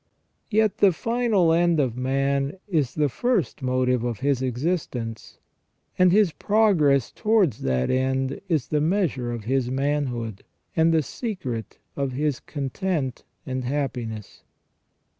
Yet 0.49 0.79
the 0.79 0.91
final 0.91 1.53
end 1.53 1.79
of 1.79 1.95
man 1.95 2.57
is 2.67 2.95
the 2.95 3.07
first 3.07 3.61
motive 3.61 4.03
of 4.03 4.21
his 4.21 4.41
existence, 4.41 5.37
and 5.95 6.11
his 6.11 6.31
progress 6.31 7.11
towards 7.11 7.61
that 7.61 7.91
end 7.91 8.41
is 8.49 8.69
the 8.69 8.81
measure 8.81 9.31
of 9.31 9.43
his 9.43 9.69
manhood, 9.69 10.43
and 10.75 10.91
the 10.91 11.03
secret 11.03 11.77
of 11.95 12.13
his 12.13 12.39
content 12.39 13.25
and 13.45 13.63
happiness. 13.63 14.41